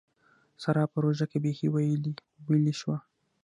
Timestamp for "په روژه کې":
0.91-1.37